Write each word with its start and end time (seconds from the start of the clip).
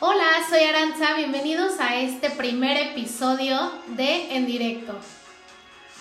Hola, 0.00 0.26
soy 0.48 0.62
Aranza, 0.62 1.14
bienvenidos 1.14 1.80
a 1.80 1.96
este 1.96 2.30
primer 2.30 2.76
episodio 2.76 3.72
de 3.88 4.36
En 4.36 4.46
Directo. 4.46 4.94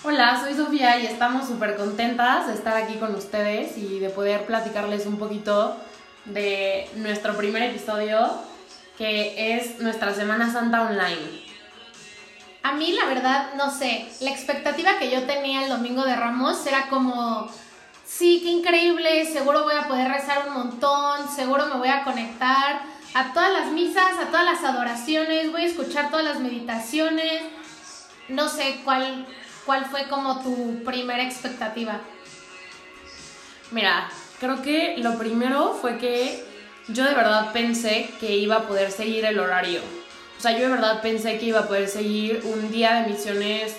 Hola, 0.04 0.39
soy 0.39 0.54
Sofía 0.54 1.00
y 1.00 1.08
estamos 1.08 1.47
súper 1.47 1.75
contentas 1.75 2.46
de 2.46 2.54
estar 2.54 2.78
aquí 2.78 2.94
con 2.99 3.15
ustedes 3.15 3.75
y 3.75 3.97
de 3.97 4.12
poder 4.12 4.46
platicarles 4.46 5.07
un 5.07 5.18
poquito 5.18 5.75
de 6.25 6.88
nuestro 6.97 7.36
primer 7.36 7.63
episodio, 7.63 8.29
que 8.99 9.55
es 9.55 9.79
nuestra 9.79 10.14
Semana 10.14 10.54
Santa 10.54 10.84
Online. 10.84 11.43
A 12.61 12.73
mí, 12.73 12.91
la 12.91 13.05
verdad, 13.05 13.55
no 13.55 13.71
sé, 13.71 14.07
la 14.20 14.29
expectativa 14.29 15.00
que 15.00 15.09
yo 15.09 15.23
tenía 15.23 15.64
el 15.64 15.70
domingo 15.70 16.04
de 16.04 16.16
Ramos 16.16 16.64
era 16.68 16.88
como, 16.89 17.50
sí, 18.05 18.41
qué 18.43 18.50
increíble, 18.50 19.25
seguro 19.25 19.64
voy 19.64 19.75
a 19.75 19.88
poder 19.88 20.07
rezar 20.07 20.50
un 20.50 20.54
montón, 20.54 21.27
seguro 21.36 21.66
me 21.66 21.77
voy 21.77 21.89
a 21.89 22.04
conectar 22.04 22.96
a 23.14 23.34
todas 23.34 23.52
las 23.52 23.71
misas, 23.71 24.18
a 24.20 24.28
todas 24.28 24.46
las 24.46 24.64
adoraciones, 24.64 25.52
voy 25.52 25.64
a 25.64 25.65
escuchar 25.65 26.10
todas 26.10 26.25
las 26.25 26.39
meditaciones. 26.39 27.43
No 28.28 28.50
sé 28.50 28.82
cuál, 28.84 29.25
cuál 29.65 29.86
fue 29.86 30.07
como 30.07 30.42
tu 30.42 30.84
primera 30.84 31.24
expectativa. 31.24 32.00
Mira, 33.72 34.09
creo 34.39 34.62
que 34.62 34.95
lo 34.98 35.17
primero 35.17 35.78
fue 35.80 35.98
que 35.98 36.45
yo 36.89 37.03
de 37.03 37.14
verdad 37.14 37.52
pensé 37.52 38.09
que 38.20 38.36
iba 38.38 38.58
a 38.58 38.67
poder 38.67 38.92
seguir 38.92 39.26
el 39.26 39.39
horario. 39.39 39.81
O 40.38 40.42
sea, 40.42 40.52
yo 40.52 40.59
de 40.59 40.70
verdad 40.70 41.02
pensé 41.02 41.39
que 41.39 41.48
iba 41.48 41.62
a 41.62 41.67
poder 41.67 41.88
seguir 41.88 42.42
un 42.45 42.72
día 42.72 43.02
de 43.02 43.09
misiones 43.09 43.76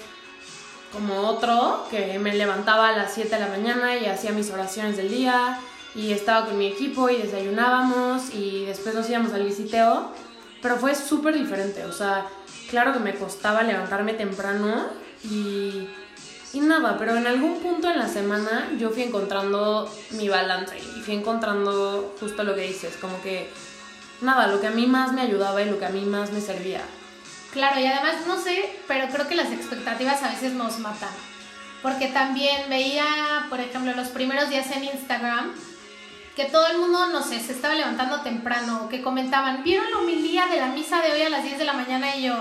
como 0.92 1.20
otro, 1.20 1.86
que 1.90 2.18
me 2.18 2.34
levantaba 2.34 2.88
a 2.88 2.96
las 2.96 3.14
7 3.14 3.28
de 3.28 3.40
la 3.40 3.48
mañana 3.48 3.96
y 3.96 4.06
hacía 4.06 4.32
mis 4.32 4.50
oraciones 4.50 4.96
del 4.96 5.10
día 5.10 5.58
y 5.98 6.12
estaba 6.12 6.46
con 6.46 6.56
mi 6.56 6.68
equipo 6.68 7.10
y 7.10 7.16
desayunábamos 7.16 8.32
y 8.32 8.64
después 8.66 8.94
nos 8.94 9.10
íbamos 9.10 9.32
al 9.32 9.42
visiteo, 9.42 10.12
pero 10.62 10.76
fue 10.76 10.94
súper 10.94 11.36
diferente, 11.36 11.84
o 11.84 11.92
sea, 11.92 12.24
claro 12.70 12.92
que 12.92 13.00
me 13.00 13.16
costaba 13.16 13.64
levantarme 13.64 14.14
temprano 14.14 14.86
y, 15.24 15.88
y 16.52 16.60
nada, 16.60 16.96
pero 16.98 17.16
en 17.16 17.26
algún 17.26 17.58
punto 17.58 17.90
en 17.90 17.98
la 17.98 18.06
semana 18.06 18.68
yo 18.78 18.90
fui 18.90 19.02
encontrando 19.02 19.92
mi 20.12 20.28
balance 20.28 20.78
y 20.78 21.00
fui 21.00 21.14
encontrando 21.14 22.14
justo 22.20 22.44
lo 22.44 22.54
que 22.54 22.62
dices, 22.62 22.96
como 23.00 23.20
que 23.20 23.50
nada, 24.20 24.46
lo 24.46 24.60
que 24.60 24.68
a 24.68 24.70
mí 24.70 24.86
más 24.86 25.12
me 25.12 25.22
ayudaba 25.22 25.60
y 25.62 25.68
lo 25.68 25.80
que 25.80 25.86
a 25.86 25.90
mí 25.90 26.02
más 26.02 26.30
me 26.30 26.40
servía. 26.40 26.82
Claro, 27.52 27.80
y 27.80 27.86
además 27.86 28.24
no 28.24 28.40
sé, 28.40 28.78
pero 28.86 29.08
creo 29.08 29.26
que 29.26 29.34
las 29.34 29.50
expectativas 29.50 30.22
a 30.22 30.28
veces 30.28 30.52
nos 30.52 30.78
matan. 30.78 31.08
Porque 31.82 32.08
también 32.08 32.68
veía, 32.68 33.46
por 33.48 33.60
ejemplo, 33.60 33.94
los 33.94 34.08
primeros 34.08 34.50
días 34.50 34.70
en 34.72 34.84
Instagram, 34.84 35.54
que 36.38 36.44
todo 36.44 36.68
el 36.68 36.78
mundo, 36.78 37.08
no 37.08 37.20
sé, 37.20 37.40
se 37.40 37.50
estaba 37.50 37.74
levantando 37.74 38.20
temprano, 38.20 38.88
que 38.88 39.02
comentaban, 39.02 39.64
¿vieron 39.64 39.90
la 39.90 39.98
homilía 39.98 40.46
de 40.46 40.60
la 40.60 40.68
misa 40.68 41.02
de 41.02 41.10
hoy 41.10 41.22
a 41.22 41.30
las 41.30 41.42
10 41.42 41.58
de 41.58 41.64
la 41.64 41.72
mañana? 41.72 42.14
Y 42.14 42.26
yo, 42.26 42.34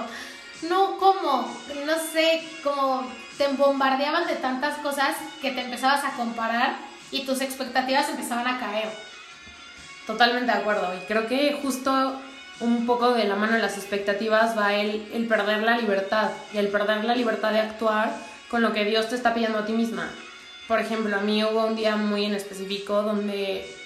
no, 0.70 0.98
¿cómo? 0.98 1.52
No 1.84 1.94
sé, 1.98 2.48
como 2.64 3.12
te 3.40 3.48
bombardeaban 3.48 4.28
de 4.28 4.36
tantas 4.36 4.78
cosas 4.78 5.16
que 5.42 5.50
te 5.50 5.62
empezabas 5.62 6.04
a 6.04 6.12
comparar 6.12 6.76
y 7.10 7.26
tus 7.26 7.42
expectativas 7.42 8.08
empezaban 8.08 8.46
a 8.46 8.60
caer. 8.60 8.88
Totalmente 10.06 10.52
de 10.52 10.60
acuerdo, 10.60 10.94
y 10.94 11.00
creo 11.08 11.26
que 11.26 11.58
justo 11.60 12.22
un 12.60 12.86
poco 12.86 13.14
de 13.14 13.24
la 13.24 13.36
mano 13.36 13.54
de 13.54 13.64
las 13.64 13.78
expectativas 13.78 14.56
va 14.56 14.76
el, 14.76 15.10
el 15.12 15.26
perder 15.26 15.64
la 15.64 15.76
libertad 15.76 16.30
y 16.54 16.60
el 16.60 16.68
perder 16.68 17.04
la 17.04 17.16
libertad 17.16 17.52
de 17.52 17.62
actuar 17.62 18.16
con 18.48 18.62
lo 18.62 18.74
que 18.74 18.86
Dios 18.86 19.10
te 19.10 19.16
está 19.16 19.34
pidiendo 19.34 19.58
a 19.58 19.66
ti 19.66 19.74
misma. 19.74 20.08
Por 20.68 20.80
ejemplo, 20.80 21.16
a 21.16 21.22
mí 21.22 21.44
hubo 21.44 21.66
un 21.66 21.76
día 21.76 21.96
muy 21.96 22.26
en 22.26 22.36
específico 22.36 23.02
donde 23.02 23.77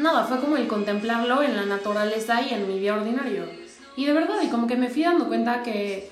nada, 0.00 0.24
fue 0.24 0.40
como 0.40 0.56
el 0.56 0.66
contemplarlo 0.66 1.42
en 1.42 1.56
la 1.56 1.64
naturaleza 1.64 2.42
y 2.42 2.54
en 2.54 2.66
mi 2.66 2.78
día 2.78 2.94
ordinario. 2.94 3.44
Y 3.96 4.06
de 4.06 4.12
verdad, 4.12 4.36
y 4.42 4.48
como 4.48 4.66
que 4.66 4.76
me 4.76 4.88
fui 4.88 5.02
dando 5.02 5.28
cuenta 5.28 5.62
que 5.62 6.10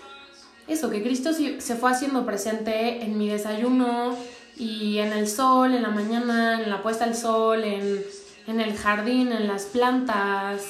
eso, 0.67 0.91
que 0.91 1.03
Cristo 1.03 1.31
se 1.33 1.77
fue 1.77 1.91
haciendo 1.91 2.27
presente 2.27 3.03
en 3.03 3.17
mi 3.17 3.29
desayuno 3.29 4.17
y 4.57 4.99
en 4.99 5.13
el 5.13 5.27
sol, 5.27 5.75
en 5.75 5.83
la 5.83 5.89
mañana, 5.89 6.63
en 6.63 6.69
la 6.69 6.83
puesta 6.83 7.07
del 7.07 7.15
sol, 7.15 7.65
en, 7.65 8.03
en 8.47 8.61
el 8.61 8.77
jardín, 8.77 9.33
en 9.33 9.47
las 9.47 9.65
plantas. 9.65 10.63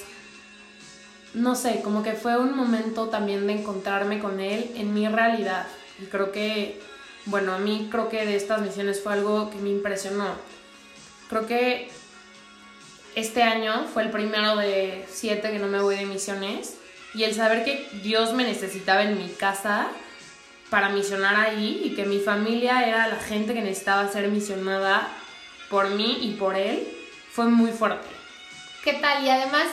No 1.34 1.54
sé, 1.54 1.80
como 1.82 2.02
que 2.02 2.12
fue 2.12 2.38
un 2.38 2.56
momento 2.56 3.08
también 3.08 3.46
de 3.46 3.54
encontrarme 3.54 4.20
con 4.20 4.40
Él 4.40 4.70
en 4.76 4.94
mi 4.94 5.08
realidad. 5.08 5.66
Y 6.00 6.06
creo 6.06 6.30
que, 6.30 6.80
bueno, 7.26 7.52
a 7.52 7.58
mí 7.58 7.88
creo 7.90 8.08
que 8.08 8.24
de 8.24 8.36
estas 8.36 8.60
misiones 8.62 9.02
fue 9.02 9.14
algo 9.14 9.50
que 9.50 9.56
me 9.56 9.70
impresionó. 9.70 10.26
Creo 11.28 11.46
que 11.46 11.90
este 13.18 13.42
año 13.42 13.86
fue 13.92 14.04
el 14.04 14.10
primero 14.10 14.56
de 14.56 15.04
siete 15.10 15.50
que 15.50 15.58
no 15.58 15.66
me 15.66 15.80
voy 15.80 15.96
de 15.96 16.06
misiones 16.06 16.76
y 17.14 17.24
el 17.24 17.34
saber 17.34 17.64
que 17.64 17.88
Dios 18.02 18.32
me 18.32 18.44
necesitaba 18.44 19.02
en 19.02 19.18
mi 19.18 19.28
casa 19.28 19.88
para 20.70 20.90
misionar 20.90 21.34
ahí 21.34 21.82
y 21.84 21.94
que 21.96 22.04
mi 22.04 22.20
familia 22.20 22.86
era 22.86 23.08
la 23.08 23.16
gente 23.16 23.54
que 23.54 23.60
necesitaba 23.60 24.08
ser 24.08 24.28
misionada 24.28 25.08
por 25.68 25.90
mí 25.90 26.18
y 26.22 26.34
por 26.34 26.54
Él 26.54 26.86
fue 27.32 27.46
muy 27.46 27.72
fuerte. 27.72 28.06
¿Qué 28.84 28.94
tal? 28.94 29.24
Y 29.24 29.30
además 29.30 29.64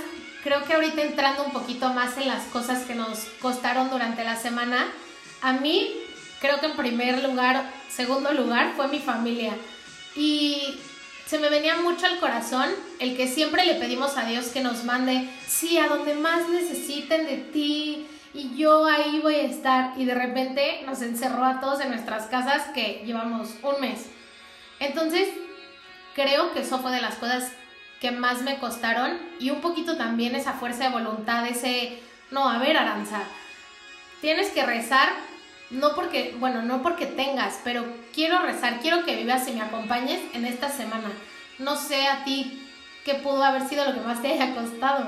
creo 0.43 0.63
que 0.63 0.73
ahorita 0.73 1.03
entrando 1.03 1.43
un 1.43 1.53
poquito 1.53 1.89
más 1.89 2.17
en 2.17 2.27
las 2.27 2.43
cosas 2.45 2.83
que 2.83 2.95
nos 2.95 3.25
costaron 3.41 3.91
durante 3.91 4.23
la 4.23 4.37
semana, 4.37 4.87
a 5.41 5.53
mí 5.53 5.93
creo 6.41 6.59
que 6.59 6.65
en 6.65 6.75
primer 6.75 7.23
lugar, 7.23 7.71
segundo 7.89 8.31
lugar 8.33 8.73
fue 8.75 8.87
mi 8.87 8.99
familia. 8.99 9.53
Y 10.15 10.79
se 11.25 11.39
me 11.39 11.49
venía 11.49 11.75
mucho 11.77 12.05
al 12.05 12.19
corazón 12.19 12.69
el 12.99 13.17
que 13.17 13.27
siempre 13.27 13.65
le 13.65 13.75
pedimos 13.75 14.17
a 14.17 14.25
Dios 14.25 14.47
que 14.47 14.61
nos 14.61 14.83
mande, 14.83 15.29
sí, 15.47 15.77
a 15.77 15.87
donde 15.87 16.13
más 16.13 16.47
necesiten 16.49 17.25
de 17.25 17.37
ti, 17.37 18.07
y 18.35 18.55
yo 18.55 18.85
ahí 18.85 19.19
voy 19.21 19.35
a 19.35 19.43
estar. 19.43 19.93
Y 19.97 20.05
de 20.05 20.13
repente 20.13 20.81
nos 20.85 21.01
encerró 21.01 21.45
a 21.45 21.59
todos 21.61 21.79
en 21.79 21.89
nuestras 21.89 22.27
casas 22.27 22.63
que 22.73 23.01
llevamos 23.05 23.49
un 23.63 23.81
mes. 23.81 24.07
Entonces, 24.79 25.29
creo 26.13 26.53
que 26.53 26.59
eso 26.59 26.79
fue 26.79 26.91
de 26.91 27.01
las 27.01 27.15
cosas 27.15 27.51
que 28.01 28.11
más 28.11 28.41
me 28.41 28.59
costaron 28.59 29.17
y 29.39 29.49
un 29.49 29.61
poquito 29.61 29.95
también 29.95 30.35
esa 30.35 30.53
fuerza 30.53 30.83
de 30.83 30.89
voluntad, 30.89 31.47
ese, 31.47 31.99
no, 32.29 32.47
a 32.47 32.59
ver, 32.59 32.77
Aranza, 32.77 33.21
tienes 34.21 34.49
que 34.49 34.65
rezar 34.65 35.09
no 35.69 35.95
porque, 35.95 36.35
bueno, 36.39 36.61
no 36.61 36.81
porque 36.81 37.05
tengas, 37.05 37.59
pero 37.63 37.85
quiero 38.13 38.41
rezar, 38.41 38.79
quiero 38.81 39.03
que 39.03 39.15
vivas 39.15 39.47
y 39.47 39.53
me 39.53 39.61
acompañes 39.61 40.21
en 40.33 40.45
esta 40.45 40.69
semana. 40.69 41.11
No 41.57 41.75
sé 41.75 42.07
a 42.07 42.23
ti 42.23 42.61
qué 43.03 43.15
pudo 43.15 43.43
haber 43.43 43.67
sido 43.67 43.85
lo 43.85 43.93
que 43.93 44.01
más 44.01 44.21
te 44.21 44.33
haya 44.33 44.53
costado. 44.53 45.05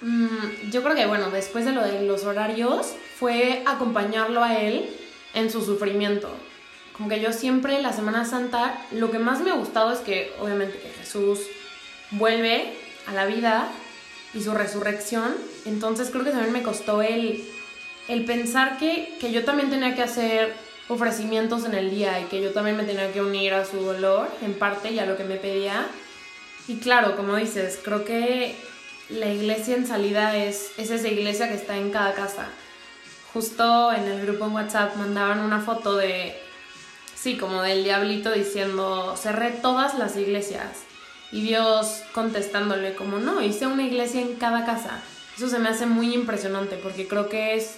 Mm, 0.00 0.70
yo 0.70 0.82
creo 0.82 0.94
que, 0.94 1.06
bueno, 1.06 1.30
después 1.30 1.64
de 1.64 1.72
lo 1.72 1.82
de 1.82 2.02
los 2.02 2.24
horarios, 2.24 2.94
fue 3.18 3.62
acompañarlo 3.66 4.44
a 4.44 4.56
él 4.56 4.88
en 5.34 5.50
su 5.50 5.64
sufrimiento. 5.64 6.30
Como 6.96 7.08
que 7.08 7.20
yo 7.20 7.32
siempre, 7.32 7.80
la 7.80 7.92
Semana 7.92 8.24
Santa, 8.24 8.80
lo 8.92 9.10
que 9.10 9.18
más 9.18 9.40
me 9.40 9.50
ha 9.50 9.54
gustado 9.54 9.92
es 9.92 10.00
que, 10.00 10.32
obviamente, 10.40 10.78
que 10.78 10.90
Jesús 10.90 11.40
vuelve 12.12 12.74
a 13.06 13.12
la 13.12 13.26
vida 13.26 13.68
y 14.34 14.42
su 14.42 14.52
resurrección. 14.52 15.34
Entonces 15.64 16.10
creo 16.10 16.24
que 16.24 16.30
también 16.30 16.52
me 16.52 16.62
costó 16.62 17.02
el 17.02 17.44
el 18.08 18.24
pensar 18.24 18.78
que, 18.78 19.16
que 19.20 19.30
yo 19.30 19.44
también 19.44 19.70
tenía 19.70 19.94
que 19.94 20.02
hacer 20.02 20.54
ofrecimientos 20.88 21.64
en 21.64 21.74
el 21.74 21.90
día 21.90 22.18
y 22.20 22.24
que 22.24 22.40
yo 22.40 22.52
también 22.52 22.76
me 22.76 22.84
tenía 22.84 23.12
que 23.12 23.20
unir 23.20 23.54
a 23.54 23.64
su 23.64 23.78
dolor 23.78 24.28
en 24.42 24.54
parte 24.54 24.90
y 24.90 24.98
a 24.98 25.06
lo 25.06 25.16
que 25.16 25.24
me 25.24 25.36
pedía. 25.36 25.86
Y 26.66 26.78
claro, 26.78 27.16
como 27.16 27.36
dices, 27.36 27.78
creo 27.82 28.04
que 28.04 28.56
la 29.10 29.30
iglesia 29.30 29.76
en 29.76 29.86
salida 29.86 30.36
es, 30.36 30.72
es 30.78 30.90
esa 30.90 31.08
iglesia 31.08 31.48
que 31.48 31.54
está 31.54 31.76
en 31.76 31.90
cada 31.90 32.14
casa. 32.14 32.48
Justo 33.32 33.92
en 33.92 34.04
el 34.04 34.26
grupo 34.26 34.46
en 34.46 34.52
WhatsApp 34.52 34.96
mandaban 34.96 35.40
una 35.40 35.60
foto 35.60 35.96
de, 35.96 36.34
sí, 37.14 37.36
como 37.36 37.62
del 37.62 37.84
diablito 37.84 38.32
diciendo, 38.32 39.14
cerré 39.16 39.50
todas 39.50 39.98
las 39.98 40.16
iglesias. 40.16 40.84
Y 41.30 41.42
Dios 41.42 42.02
contestándole 42.14 42.94
como, 42.94 43.18
no, 43.18 43.42
hice 43.42 43.66
una 43.66 43.82
iglesia 43.82 44.22
en 44.22 44.36
cada 44.36 44.64
casa. 44.64 45.02
Eso 45.36 45.48
se 45.48 45.58
me 45.58 45.68
hace 45.68 45.84
muy 45.84 46.14
impresionante 46.14 46.76
porque 46.76 47.06
creo 47.06 47.28
que 47.28 47.54
es 47.54 47.76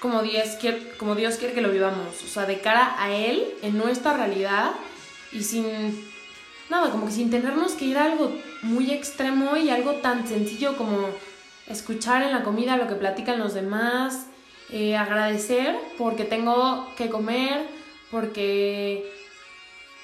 como 0.00 0.22
Dios, 0.22 0.56
quiere, 0.60 0.96
como 0.96 1.14
Dios 1.14 1.36
quiere 1.36 1.54
que 1.54 1.60
lo 1.60 1.70
vivamos, 1.70 2.22
o 2.22 2.26
sea, 2.26 2.46
de 2.46 2.60
cara 2.60 2.94
a 2.98 3.12
Él, 3.12 3.54
en 3.62 3.76
nuestra 3.78 4.16
realidad 4.16 4.70
y 5.32 5.42
sin, 5.42 5.66
nada, 6.70 6.90
como 6.90 7.06
que 7.06 7.12
sin 7.12 7.30
tenernos 7.30 7.72
que 7.72 7.86
ir 7.86 7.98
a 7.98 8.04
algo 8.04 8.32
muy 8.62 8.90
extremo 8.90 9.56
y 9.56 9.70
algo 9.70 9.94
tan 9.94 10.26
sencillo 10.26 10.76
como 10.76 11.08
escuchar 11.66 12.22
en 12.22 12.32
la 12.32 12.44
comida 12.44 12.76
lo 12.76 12.88
que 12.88 12.94
platican 12.94 13.38
los 13.38 13.54
demás, 13.54 14.26
eh, 14.70 14.96
agradecer 14.96 15.76
porque 15.96 16.24
tengo 16.24 16.88
que 16.96 17.08
comer, 17.08 17.66
porque 18.10 19.10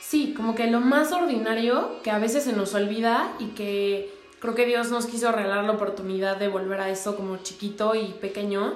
sí, 0.01 0.35
como 0.37 0.55
que 0.55 0.71
lo 0.71 0.81
más 0.81 1.13
ordinario 1.13 2.03
que 2.03 2.11
a 2.11 2.19
veces 2.19 2.45
se 2.45 2.53
nos 2.53 2.75
olvida 2.75 3.33
y 3.39 3.49
que 3.49 4.13
creo 4.41 4.55
que 4.55 4.67
Dios 4.67 4.91
nos 4.91 5.07
quiso 5.07 5.33
regalar 5.33 5.65
la 5.65 5.73
oportunidad 5.73 6.37
de 6.37 6.49
volver 6.49 6.81
a 6.81 6.91
eso 6.91 7.17
como 7.17 7.39
chiquito 7.39 7.95
y 7.95 8.09
pequeño 8.21 8.75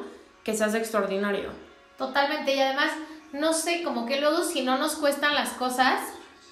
que 0.48 0.56
se 0.56 0.64
hace 0.64 0.78
extraordinario. 0.78 1.50
Totalmente, 1.98 2.54
y 2.54 2.58
además, 2.58 2.90
no 3.34 3.52
sé, 3.52 3.82
como 3.82 4.06
que 4.06 4.18
luego 4.18 4.42
si 4.44 4.62
no 4.62 4.78
nos 4.78 4.94
cuestan 4.94 5.34
las 5.34 5.50
cosas, 5.50 6.00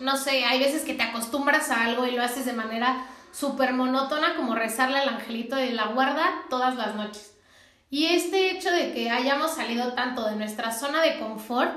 no 0.00 0.18
sé, 0.18 0.44
hay 0.44 0.58
veces 0.58 0.82
que 0.84 0.92
te 0.92 1.02
acostumbras 1.02 1.70
a 1.70 1.84
algo 1.84 2.06
y 2.06 2.10
lo 2.10 2.22
haces 2.22 2.44
de 2.44 2.52
manera 2.52 3.06
súper 3.32 3.72
monótona 3.72 4.36
como 4.36 4.54
rezarle 4.54 4.98
al 4.98 5.08
angelito 5.08 5.56
de 5.56 5.72
la 5.72 5.86
guarda 5.86 6.42
todas 6.50 6.76
las 6.76 6.94
noches. 6.94 7.38
Y 7.88 8.04
este 8.04 8.50
hecho 8.50 8.70
de 8.70 8.92
que 8.92 9.08
hayamos 9.08 9.52
salido 9.54 9.94
tanto 9.94 10.26
de 10.26 10.36
nuestra 10.36 10.72
zona 10.72 11.00
de 11.00 11.18
confort 11.18 11.72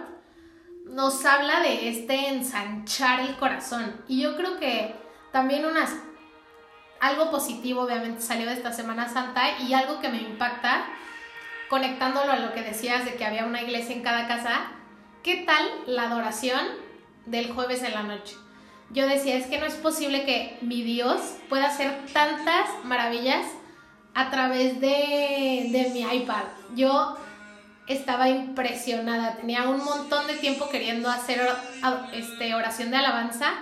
nos 0.83 1.23
habla 1.23 1.61
de 1.61 1.87
este 1.87 2.27
ensanchar 2.27 3.21
el 3.21 3.37
corazón. 3.37 3.95
Y 4.09 4.21
yo 4.21 4.35
creo 4.35 4.59
que 4.59 4.93
también 5.31 5.63
unas, 5.63 5.95
algo 6.99 7.31
positivo 7.31 7.83
obviamente 7.83 8.21
salió 8.21 8.45
de 8.45 8.55
esta 8.55 8.73
Semana 8.73 9.07
Santa 9.07 9.57
y 9.59 9.73
algo 9.73 10.01
que 10.01 10.09
me 10.09 10.21
impacta, 10.21 10.85
conectándolo 11.69 12.31
a 12.31 12.39
lo 12.39 12.53
que 12.53 12.63
decías 12.63 13.05
de 13.05 13.15
que 13.15 13.25
había 13.25 13.45
una 13.45 13.61
iglesia 13.61 13.95
en 13.95 14.01
cada 14.01 14.27
casa, 14.27 14.71
¿qué 15.23 15.43
tal 15.45 15.65
la 15.85 16.03
adoración 16.03 16.59
del 17.25 17.51
jueves 17.51 17.83
en 17.83 17.93
la 17.93 18.03
noche? 18.03 18.35
Yo 18.91 19.07
decía, 19.07 19.37
es 19.37 19.45
que 19.45 19.59
no 19.59 19.67
es 19.67 19.75
posible 19.75 20.25
que 20.25 20.57
mi 20.61 20.81
Dios 20.81 21.21
pueda 21.47 21.67
hacer 21.67 22.05
tantas 22.11 22.69
maravillas 22.83 23.45
a 24.15 24.31
través 24.31 24.81
de, 24.81 25.91
mi 25.93 26.01
iPad. 26.01 26.43
Yo 26.75 27.15
estaba 27.87 28.29
impresionada, 28.29 29.35
tenía 29.35 29.69
un 29.69 29.83
montón 29.83 30.25
de 30.25 30.35
tiempo 30.35 30.69
queriendo 30.69 31.09
hacer 31.09 31.39
este, 32.13 32.55
oración 32.55 32.89
de 32.89 32.97
alabanza 32.97 33.53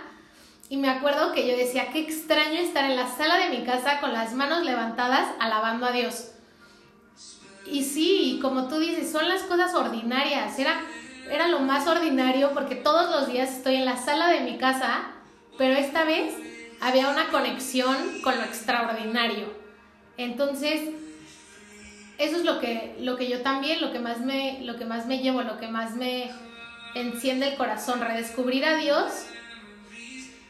y 0.69 0.77
me 0.77 0.89
acuerdo 0.89 1.33
que 1.33 1.48
yo 1.48 1.57
decía, 1.57 1.92
qué 1.92 2.00
extraño 2.00 2.59
estar 2.59 2.86
en 2.86 2.95
la 2.95 3.07
sala 3.07 3.38
de 3.38 3.50
mi 3.50 3.65
casa 3.65 4.00
con 4.00 4.13
las 4.13 4.33
manos 4.33 4.63
levantadas 4.63 5.27
alabando 5.39 5.86
a 5.86 5.92
Dios. 5.92 6.31
Y 7.72 7.84
sí, 7.84 8.40
como 8.42 8.68
tú 8.68 8.80
dices, 8.80 9.12
son 9.12 9.28
las 9.28 9.44
cosas 9.44 9.74
ordinarias, 9.74 10.58
era, 10.58 10.81
era 11.30 11.48
lo 11.48 11.60
más 11.60 11.88
ordinario 11.88 12.52
porque 12.54 12.75
todos 12.75 13.12
los 13.12 13.31
días 13.31 13.52
estoy 13.52 13.75
en 13.75 13.86
la 13.86 13.98
sala 13.98 14.30
de 14.30 14.42
mi 14.42 14.58
casa, 14.58 15.12
pero 15.58 15.74
esta 15.75 16.04
vez 16.06 16.34
había 16.80 17.10
una 17.10 17.30
conexión 17.30 17.96
con 18.22 18.38
lo 18.38 18.44
extraordinario. 18.44 19.48
Entonces, 20.18 20.81
eso 22.18 22.38
es 22.38 22.44
lo 22.44 22.60
que, 22.60 22.96
lo 23.00 23.18
que 23.18 23.30
yo 23.30 23.42
también, 23.42 23.81
lo 23.81 23.92
que, 23.92 24.00
más 24.00 24.22
me, 24.22 24.60
lo 24.62 24.78
que 24.78 24.86
más 24.86 25.06
me 25.06 25.19
llevo, 25.19 25.44
lo 25.44 25.60
que 25.60 25.68
más 25.68 25.96
me 25.96 26.31
enciende 26.96 27.50
el 27.50 27.56
corazón, 27.56 28.02
redescubrir 28.02 28.66
a 28.66 28.78
Dios 28.78 29.12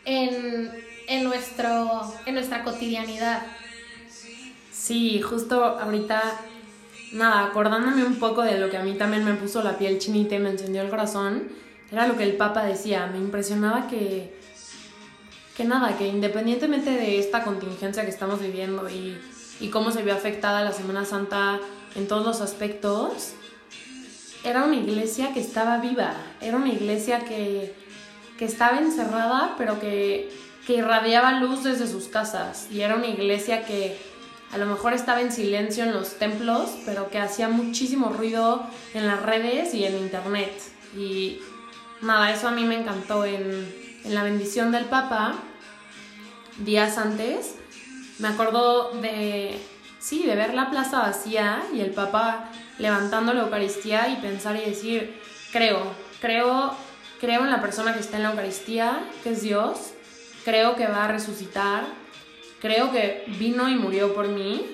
en, 0.06 0.72
en, 1.08 1.24
nuestro, 1.24 2.14
en 2.25 2.36
nuestra 2.36 2.64
cotidianidad. 2.64 3.42
Sí, 4.72 5.22
justo 5.22 5.64
ahorita, 5.66 6.40
nada, 7.12 7.45
acordándome 7.45 8.04
un 8.04 8.15
poco 8.15 8.42
de 8.42 8.59
lo 8.59 8.69
que 8.69 8.77
a 8.77 8.83
mí 8.83 8.94
también 8.94 9.24
me 9.25 9.33
puso 9.33 9.63
la 9.63 9.77
piel 9.77 10.00
chinita 10.00 10.36
y 10.36 10.39
me 10.39 10.50
encendió 10.50 10.81
el 10.81 10.89
corazón, 10.89 11.50
era 11.92 12.07
lo 12.07 12.18
que 12.18 12.24
el 12.24 12.36
Papa 12.36 12.63
decía, 12.63 13.07
me 13.07 13.18
impresionaba 13.18 13.88
que, 13.88 14.38
que 15.56 15.63
nada, 15.63 15.98
que 15.98 16.07
independientemente 16.07 16.92
de 16.92 17.19
esta 17.19 17.44
contingencia 17.44 18.04
que 18.04 18.09
estamos 18.09 18.42
viviendo 18.42 18.89
y 18.89 19.18
y 19.59 19.69
cómo 19.69 19.92
se 19.92 20.04
vio 20.04 20.13
afectada 20.13 20.63
la 20.63 20.71
Semana 20.71 21.06
Santa 21.06 21.59
en 21.95 22.07
todos 22.07 22.25
los 22.25 22.42
aspectos, 22.42 23.33
era 24.44 24.63
una 24.63 24.75
iglesia 24.75 25.33
que 25.33 25.39
estaba 25.39 25.77
viva, 25.80 26.13
era 26.42 26.57
una 26.57 26.69
iglesia 26.69 27.19
que, 27.25 27.74
que 28.38 28.45
estaba 28.45 28.77
encerrada, 28.77 29.56
pero 29.57 29.80
que, 29.80 30.30
que 30.65 30.74
irradiaba 30.75 31.39
luz 31.39 31.63
desde 31.63 31.88
sus 31.88 32.07
casas, 32.07 32.68
y 32.71 32.81
era 32.81 32.95
una 32.95 33.07
iglesia 33.07 33.65
que 33.65 33.98
a 34.51 34.57
lo 34.57 34.65
mejor 34.65 34.94
estaba 34.94 35.21
en 35.21 35.31
silencio 35.31 35.83
en 35.83 35.94
los 35.94 36.17
templos, 36.17 36.77
pero 36.85 37.09
que 37.09 37.19
hacía 37.19 37.49
muchísimo 37.49 38.09
ruido 38.09 38.65
en 38.94 39.07
las 39.07 39.21
redes 39.21 39.73
y 39.73 39.85
en 39.85 39.97
internet. 39.97 40.51
Y 40.95 41.39
nada, 42.01 42.31
eso 42.31 42.47
a 42.47 42.51
mí 42.51 42.63
me 42.63 42.79
encantó 42.79 43.25
en, 43.25 43.73
en 44.03 44.15
la 44.15 44.23
bendición 44.23 44.71
del 44.71 44.85
Papa, 44.85 45.35
días 46.59 46.97
antes 46.97 47.55
me 48.19 48.29
acuerdo 48.29 48.91
de, 48.94 49.59
sí, 49.99 50.23
de 50.23 50.35
ver 50.35 50.53
la 50.53 50.71
plaza 50.71 50.99
vacía 50.99 51.63
y 51.73 51.81
el 51.81 51.91
Papa 51.91 52.49
levantando 52.79 53.33
la 53.33 53.41
Eucaristía 53.41 54.09
y 54.09 54.15
pensar 54.15 54.55
y 54.55 54.69
decir, 54.69 55.21
creo, 55.51 55.83
creo, 56.19 56.75
creo 57.19 57.44
en 57.44 57.51
la 57.51 57.61
persona 57.61 57.94
que 57.94 57.99
está 57.99 58.17
en 58.17 58.23
la 58.23 58.31
Eucaristía, 58.31 58.99
que 59.23 59.31
es 59.31 59.41
Dios, 59.41 59.94
creo 60.45 60.75
que 60.75 60.88
va 60.88 61.05
a 61.05 61.07
resucitar, 61.09 61.85
creo 62.62 62.92
que 62.92 63.24
vino 63.39 63.69
y 63.69 63.75
murió 63.75 64.13
por 64.13 64.27
mí 64.27 64.65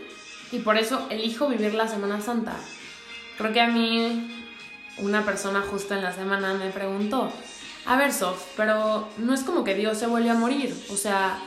y 0.51 0.59
por 0.59 0.77
eso 0.77 1.07
elijo 1.09 1.47
vivir 1.47 1.73
la 1.73 1.87
Semana 1.87 2.21
Santa. 2.21 2.55
Creo 3.37 3.51
que 3.51 3.61
a 3.61 3.67
mí 3.67 4.45
una 4.97 5.25
persona 5.25 5.61
justo 5.61 5.95
en 5.95 6.03
la 6.03 6.13
semana 6.13 6.53
me 6.53 6.69
preguntó, 6.69 7.31
a 7.85 7.97
ver, 7.97 8.13
Sof, 8.13 8.41
pero 8.55 9.07
no 9.17 9.33
es 9.33 9.41
como 9.41 9.63
que 9.63 9.75
Dios 9.75 9.97
se 9.97 10.07
vuelve 10.07 10.29
a 10.29 10.35
morir, 10.35 10.73
o 10.89 10.95
sea, 10.95 11.39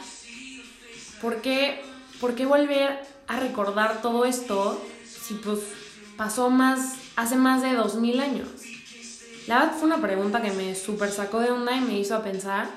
¿por 1.20 1.40
qué, 1.40 1.82
volver 2.20 3.00
a 3.26 3.40
recordar 3.40 4.02
todo 4.02 4.24
esto 4.24 4.82
si 5.04 5.34
pues 5.34 5.60
pasó 6.16 6.50
más, 6.50 6.96
hace 7.16 7.36
más 7.36 7.62
de 7.62 7.74
2000 7.74 8.20
años? 8.20 8.48
La 9.46 9.60
verdad 9.60 9.76
fue 9.78 9.86
una 9.86 10.00
pregunta 10.00 10.42
que 10.42 10.50
me 10.50 10.74
super 10.74 11.10
sacó 11.10 11.40
de 11.40 11.50
onda 11.50 11.76
y 11.76 11.80
me 11.80 11.98
hizo 11.98 12.20
pensar 12.22 12.68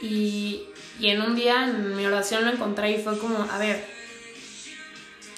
y, 0.00 0.62
y 0.98 1.10
en 1.10 1.22
un 1.22 1.34
día 1.34 1.64
en 1.64 1.96
mi 1.96 2.06
oración 2.06 2.44
lo 2.44 2.50
encontré 2.50 2.92
y 2.92 3.02
fue 3.02 3.18
como, 3.18 3.46
a 3.50 3.58
ver, 3.58 3.84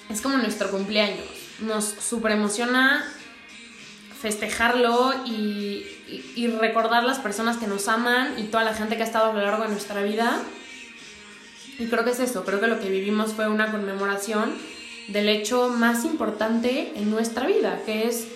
es 0.09 0.21
como 0.21 0.37
nuestro 0.37 0.71
cumpleaños, 0.71 1.25
nos 1.59 1.85
super 1.85 2.31
emociona 2.31 3.05
festejarlo 4.21 5.13
y, 5.25 5.83
y, 6.07 6.33
y, 6.35 6.47
recordar 6.47 7.03
las 7.03 7.17
personas 7.17 7.57
que 7.57 7.65
nos 7.65 7.87
aman 7.87 8.35
y 8.37 8.43
toda 8.43 8.63
la 8.63 8.75
gente 8.75 8.95
que 8.95 9.01
ha 9.01 9.05
estado 9.05 9.31
a 9.31 9.33
lo 9.33 9.41
largo 9.41 9.63
de 9.63 9.69
nuestra 9.69 10.03
vida. 10.03 10.39
Y 11.79 11.87
creo 11.87 12.03
que 12.03 12.11
es 12.11 12.19
eso, 12.19 12.45
creo 12.45 12.59
que 12.59 12.67
lo 12.67 12.79
que 12.79 12.89
vivimos 12.89 13.33
fue 13.33 13.49
una 13.49 13.71
conmemoración 13.71 14.53
del 15.07 15.27
hecho 15.29 15.69
más 15.69 16.05
importante 16.05 16.93
en 16.95 17.09
nuestra 17.09 17.47
vida, 17.47 17.79
que 17.85 18.07
es, 18.07 18.27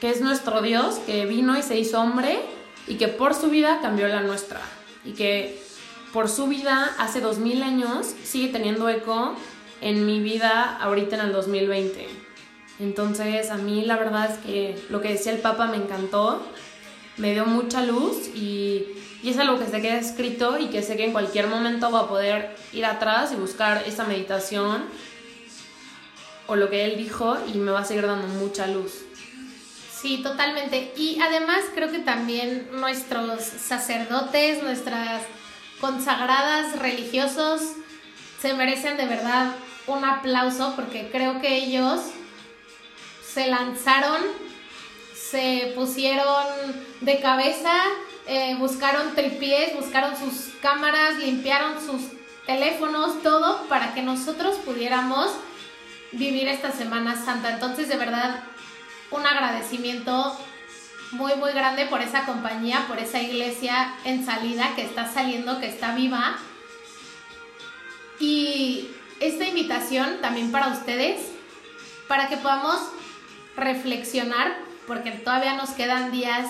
que 0.00 0.10
es 0.10 0.20
nuestro 0.20 0.60
Dios, 0.60 0.96
que 1.06 1.26
vino 1.26 1.56
y 1.56 1.62
se 1.62 1.78
hizo 1.78 2.00
hombre 2.00 2.40
y 2.88 2.96
que 2.96 3.06
por 3.06 3.34
su 3.34 3.50
vida 3.50 3.78
cambió 3.80 4.08
la 4.08 4.22
nuestra. 4.22 4.60
Y 5.04 5.12
que 5.12 5.62
por 6.12 6.28
su 6.28 6.46
vida 6.46 6.94
hace 6.98 7.20
dos 7.20 7.38
mil 7.38 7.62
años 7.62 8.14
sigue 8.24 8.48
teniendo 8.48 8.88
eco 8.88 9.34
en 9.80 10.06
mi 10.06 10.20
vida 10.20 10.76
ahorita 10.80 11.16
en 11.16 11.22
el 11.22 11.32
2020. 11.32 12.08
Entonces 12.80 13.50
a 13.50 13.56
mí 13.56 13.84
la 13.84 13.96
verdad 13.96 14.30
es 14.30 14.38
que 14.38 14.78
lo 14.88 15.00
que 15.00 15.10
decía 15.10 15.32
el 15.32 15.38
Papa 15.38 15.66
me 15.66 15.76
encantó, 15.76 16.42
me 17.16 17.32
dio 17.32 17.46
mucha 17.46 17.82
luz 17.82 18.28
y 18.34 18.86
y 19.22 19.30
es 19.30 19.38
algo 19.38 19.58
que 19.58 19.66
se 19.66 19.80
queda 19.80 19.98
escrito 19.98 20.58
y 20.58 20.68
que 20.68 20.82
sé 20.82 20.96
que 20.96 21.04
en 21.04 21.12
cualquier 21.12 21.48
momento 21.48 21.90
va 21.90 22.00
a 22.00 22.08
poder 22.08 22.54
ir 22.72 22.84
atrás 22.84 23.32
y 23.32 23.36
buscar 23.36 23.82
esa 23.86 24.04
meditación 24.04 24.84
o 26.46 26.56
lo 26.56 26.70
que 26.70 26.84
él 26.84 26.96
dijo 26.96 27.36
y 27.52 27.58
me 27.58 27.72
va 27.72 27.80
a 27.80 27.84
seguir 27.84 28.06
dando 28.06 28.28
mucha 28.28 28.66
luz. 28.68 28.92
Sí, 29.92 30.22
totalmente. 30.22 30.92
Y 30.96 31.18
además 31.20 31.64
creo 31.74 31.90
que 31.90 31.98
también 31.98 32.68
nuestros 32.72 33.42
sacerdotes, 33.42 34.62
nuestras 34.62 35.22
consagradas 35.80 36.78
religiosos, 36.78 37.62
se 38.40 38.54
merecen 38.54 38.96
de 38.96 39.06
verdad 39.06 39.52
un 39.86 40.04
aplauso 40.04 40.74
porque 40.76 41.10
creo 41.10 41.40
que 41.40 41.56
ellos 41.56 42.00
se 43.26 43.46
lanzaron, 43.46 44.22
se 45.14 45.72
pusieron 45.74 46.46
de 47.00 47.20
cabeza 47.20 47.72
eh, 48.30 48.56
buscaron 48.56 49.14
tripiés, 49.14 49.74
buscaron 49.74 50.14
sus 50.14 50.52
cámaras, 50.60 51.16
limpiaron 51.16 51.80
sus 51.80 52.02
teléfonos, 52.44 53.22
todo 53.22 53.66
para 53.68 53.94
que 53.94 54.02
nosotros 54.02 54.56
pudiéramos 54.66 55.30
vivir 56.12 56.46
esta 56.46 56.70
Semana 56.70 57.16
Santa. 57.16 57.54
Entonces, 57.54 57.88
de 57.88 57.96
verdad, 57.96 58.42
un 59.10 59.26
agradecimiento 59.26 60.38
muy, 61.12 61.34
muy 61.36 61.52
grande 61.52 61.86
por 61.86 62.02
esa 62.02 62.24
compañía, 62.24 62.86
por 62.86 62.98
esa 62.98 63.20
iglesia 63.20 63.94
en 64.04 64.24
salida 64.24 64.74
que 64.76 64.82
está 64.82 65.10
saliendo, 65.10 65.60
que 65.60 65.68
está 65.68 65.94
viva. 65.94 66.36
Y 68.20 68.90
esta 69.20 69.46
invitación 69.46 70.20
también 70.20 70.52
para 70.52 70.68
ustedes, 70.68 71.20
para 72.08 72.28
que 72.28 72.36
podamos 72.36 72.80
reflexionar, 73.56 74.56
porque 74.86 75.10
todavía 75.10 75.54
nos 75.54 75.70
quedan 75.70 76.10
días 76.10 76.46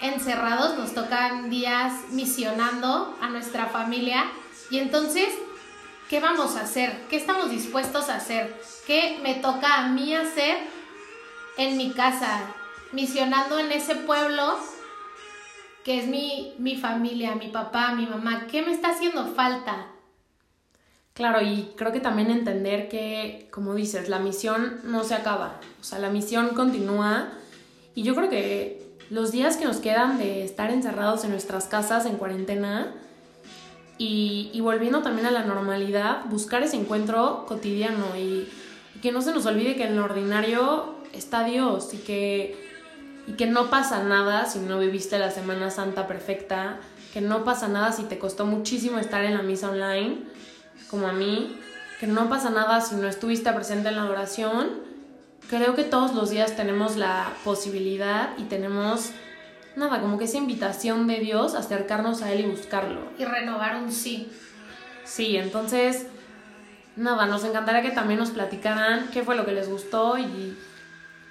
encerrados, 0.00 0.78
nos 0.78 0.94
tocan 0.94 1.50
días 1.50 1.92
misionando 2.10 3.16
a 3.20 3.28
nuestra 3.28 3.66
familia 3.66 4.24
y 4.70 4.78
entonces, 4.78 5.28
¿qué 6.08 6.20
vamos 6.20 6.56
a 6.56 6.62
hacer? 6.62 7.06
¿Qué 7.10 7.16
estamos 7.16 7.50
dispuestos 7.50 8.08
a 8.08 8.16
hacer? 8.16 8.58
¿Qué 8.86 9.18
me 9.22 9.34
toca 9.34 9.74
a 9.74 9.88
mí 9.88 10.14
hacer 10.14 10.58
en 11.56 11.76
mi 11.76 11.90
casa, 11.92 12.54
misionando 12.92 13.58
en 13.58 13.72
ese 13.72 13.94
pueblo 13.94 14.56
que 15.84 15.98
es 15.98 16.06
mi, 16.06 16.54
mi 16.58 16.76
familia, 16.76 17.34
mi 17.34 17.48
papá, 17.48 17.94
mi 17.94 18.06
mamá? 18.06 18.46
¿Qué 18.50 18.62
me 18.62 18.72
está 18.72 18.90
haciendo 18.90 19.26
falta? 19.26 19.86
Claro, 21.14 21.40
y 21.42 21.72
creo 21.76 21.92
que 21.92 22.00
también 22.00 22.30
entender 22.30 22.88
que, 22.88 23.48
como 23.50 23.74
dices, 23.74 24.08
la 24.08 24.18
misión 24.18 24.80
no 24.84 25.04
se 25.04 25.14
acaba, 25.14 25.60
o 25.80 25.84
sea, 25.84 25.98
la 25.98 26.10
misión 26.10 26.50
continúa 26.50 27.28
y 27.94 28.02
yo 28.02 28.14
creo 28.14 28.30
que 28.30 28.86
los 29.10 29.32
días 29.32 29.56
que 29.56 29.64
nos 29.64 29.78
quedan 29.78 30.18
de 30.18 30.44
estar 30.44 30.70
encerrados 30.70 31.24
en 31.24 31.30
nuestras 31.30 31.66
casas 31.66 32.06
en 32.06 32.16
cuarentena, 32.16 32.94
y, 33.98 34.50
y 34.54 34.62
volviendo 34.62 35.02
también 35.02 35.26
a 35.26 35.30
la 35.30 35.44
normalidad, 35.44 36.24
buscar 36.30 36.62
ese 36.62 36.76
encuentro 36.76 37.44
cotidiano 37.46 38.16
y, 38.16 38.48
y 38.94 39.00
que 39.02 39.12
no 39.12 39.20
se 39.20 39.34
nos 39.34 39.44
olvide 39.44 39.76
que 39.76 39.84
en 39.84 39.94
lo 39.94 40.04
ordinario 40.04 40.94
está 41.12 41.44
Dios 41.44 41.92
y 41.92 41.98
que, 41.98 42.69
y 43.26 43.32
que 43.32 43.46
no 43.46 43.70
pasa 43.70 44.02
nada 44.02 44.46
si 44.46 44.58
no 44.58 44.78
viviste 44.78 45.18
la 45.18 45.30
Semana 45.30 45.70
Santa 45.70 46.06
perfecta, 46.06 46.78
que 47.12 47.20
no 47.20 47.44
pasa 47.44 47.68
nada 47.68 47.92
si 47.92 48.04
te 48.04 48.18
costó 48.18 48.46
muchísimo 48.46 48.98
estar 48.98 49.24
en 49.24 49.34
la 49.34 49.42
misa 49.42 49.70
online, 49.70 50.18
como 50.88 51.08
a 51.08 51.12
mí, 51.12 51.56
que 51.98 52.06
no 52.06 52.28
pasa 52.28 52.50
nada 52.50 52.80
si 52.80 52.94
no 52.94 53.08
estuviste 53.08 53.52
presente 53.52 53.88
en 53.88 53.96
la 53.96 54.02
adoración. 54.02 54.68
Creo 55.48 55.74
que 55.74 55.84
todos 55.84 56.14
los 56.14 56.30
días 56.30 56.56
tenemos 56.56 56.96
la 56.96 57.32
posibilidad 57.44 58.30
y 58.38 58.44
tenemos 58.44 59.10
nada, 59.76 60.00
como 60.00 60.18
que 60.18 60.24
esa 60.24 60.38
invitación 60.38 61.06
de 61.06 61.18
Dios 61.20 61.54
a 61.54 61.58
acercarnos 61.58 62.22
a 62.22 62.32
Él 62.32 62.40
y 62.40 62.46
buscarlo. 62.46 63.00
Y 63.18 63.24
renovar 63.24 63.76
un 63.76 63.92
sí. 63.92 64.30
Sí, 65.04 65.36
entonces, 65.36 66.06
nada, 66.96 67.26
nos 67.26 67.44
encantaría 67.44 67.82
que 67.82 67.90
también 67.90 68.20
nos 68.20 68.30
platicaran 68.30 69.08
qué 69.12 69.22
fue 69.22 69.36
lo 69.36 69.44
que 69.44 69.52
les 69.52 69.68
gustó 69.68 70.18
y, 70.18 70.56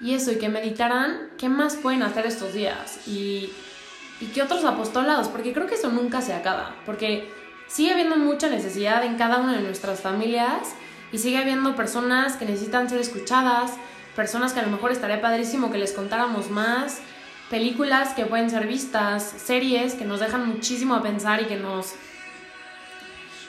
y 0.01 0.13
eso, 0.13 0.31
y 0.31 0.37
que 0.37 0.49
meditaran 0.49 1.29
qué 1.37 1.49
más 1.49 1.75
pueden 1.75 2.03
hacer 2.03 2.25
estos 2.25 2.53
días 2.53 3.07
y, 3.07 3.51
y 4.21 4.27
qué 4.27 4.41
otros 4.41 4.63
apostolados, 4.65 5.27
porque 5.27 5.53
creo 5.53 5.67
que 5.67 5.75
eso 5.75 5.89
nunca 5.89 6.21
se 6.21 6.33
acaba, 6.33 6.75
porque 6.85 7.31
sigue 7.67 7.91
habiendo 7.91 8.15
mucha 8.15 8.49
necesidad 8.49 9.03
en 9.03 9.17
cada 9.17 9.37
una 9.37 9.55
de 9.55 9.61
nuestras 9.61 10.01
familias 10.01 10.73
y 11.11 11.17
sigue 11.17 11.37
habiendo 11.37 11.75
personas 11.75 12.37
que 12.37 12.45
necesitan 12.45 12.89
ser 12.89 12.99
escuchadas, 12.99 13.73
personas 14.15 14.53
que 14.53 14.59
a 14.59 14.63
lo 14.63 14.71
mejor 14.71 14.91
estaría 14.91 15.21
padrísimo 15.21 15.71
que 15.71 15.77
les 15.77 15.93
contáramos 15.93 16.49
más 16.49 17.01
películas 17.49 18.13
que 18.13 18.25
pueden 18.25 18.49
ser 18.49 18.67
vistas, 18.67 19.23
series 19.23 19.95
que 19.95 20.05
nos 20.05 20.19
dejan 20.19 20.47
muchísimo 20.47 20.95
a 20.95 21.01
pensar 21.01 21.41
y 21.41 21.45
que 21.45 21.55
nos, 21.55 21.93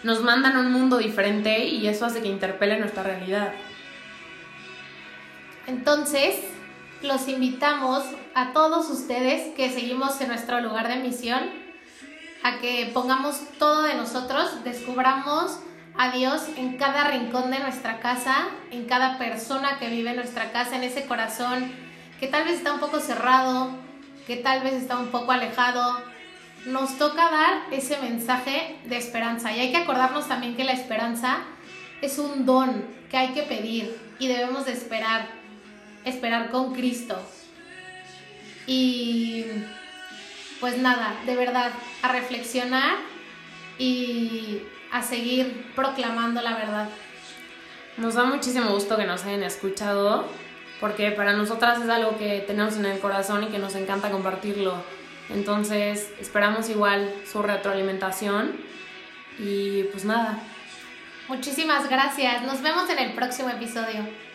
nos 0.03 0.23
mandan 0.23 0.57
a 0.57 0.61
un 0.61 0.73
mundo 0.73 0.99
diferente 0.99 1.67
y 1.67 1.87
eso 1.87 2.07
hace 2.07 2.21
que 2.21 2.29
interpele 2.29 2.79
nuestra 2.79 3.03
realidad. 3.03 3.53
Entonces, 5.71 6.35
los 7.01 7.29
invitamos 7.29 8.03
a 8.35 8.53
todos 8.53 8.91
ustedes 8.91 9.55
que 9.55 9.71
seguimos 9.71 10.21
en 10.21 10.27
nuestro 10.27 10.61
lugar 10.61 10.89
de 10.89 10.97
misión 10.97 11.39
a 12.43 12.59
que 12.59 12.91
pongamos 12.93 13.41
todo 13.57 13.83
de 13.83 13.95
nosotros, 13.95 14.65
descubramos 14.65 15.61
a 15.97 16.11
Dios 16.11 16.43
en 16.57 16.77
cada 16.77 17.05
rincón 17.05 17.53
de 17.53 17.61
nuestra 17.61 18.01
casa, 18.01 18.49
en 18.73 18.87
cada 18.87 19.17
persona 19.17 19.79
que 19.79 19.89
vive 19.89 20.11
en 20.11 20.17
nuestra 20.17 20.51
casa, 20.51 20.75
en 20.75 20.83
ese 20.83 21.07
corazón 21.07 21.71
que 22.19 22.27
tal 22.27 22.47
vez 22.47 22.55
está 22.55 22.73
un 22.73 22.81
poco 22.81 22.99
cerrado, 22.99 23.71
que 24.27 24.35
tal 24.35 24.65
vez 24.65 24.75
está 24.75 24.99
un 24.99 25.13
poco 25.13 25.31
alejado, 25.31 26.03
nos 26.67 26.99
toca 26.99 27.31
dar 27.31 27.63
ese 27.71 27.97
mensaje 27.99 28.77
de 28.87 28.97
esperanza. 28.97 29.53
Y 29.53 29.61
hay 29.61 29.71
que 29.71 29.77
acordarnos 29.77 30.27
también 30.27 30.57
que 30.57 30.65
la 30.65 30.73
esperanza 30.73 31.39
es 32.03 32.19
un 32.19 32.45
don 32.45 32.85
que 33.09 33.17
hay 33.17 33.29
que 33.29 33.45
pedir 33.45 33.97
y 34.19 34.27
debemos 34.27 34.67
de 34.67 34.73
esperar, 34.73 35.40
esperar 36.05 36.51
con 36.51 36.75
Cristo. 36.75 37.21
Y 38.67 39.45
pues 40.61 40.79
nada, 40.79 41.15
de 41.27 41.37
verdad, 41.37 41.73
a 42.03 42.13
reflexionar 42.13 42.99
y 43.79 44.63
a 44.93 45.03
seguir 45.03 45.73
proclamando 45.75 46.43
la 46.43 46.55
verdad. 46.55 46.89
Nos 47.97 48.15
da 48.15 48.25
muchísimo 48.25 48.71
gusto 48.71 48.97
que 48.97 49.07
nos 49.07 49.25
hayan 49.25 49.43
escuchado 49.43 50.27
porque 50.81 51.11
para 51.11 51.35
nosotras 51.35 51.81
es 51.83 51.89
algo 51.89 52.17
que 52.17 52.45
tenemos 52.47 52.77
en 52.77 52.87
el 52.87 52.99
corazón 52.99 53.45
y 53.45 53.47
que 53.49 53.59
nos 53.59 53.75
encanta 53.75 54.11
compartirlo. 54.11 54.75
Entonces 55.29 56.11
esperamos 56.19 56.69
igual 56.71 57.13
su 57.31 57.43
retroalimentación 57.43 58.53
y 59.39 59.85
pues 59.85 60.05
nada. 60.05 60.39
Muchísimas 61.29 61.89
gracias. 61.89 62.43
Nos 62.43 62.63
vemos 62.63 62.89
en 62.91 62.99
el 62.99 63.13
próximo 63.13 63.51
episodio. 63.51 64.30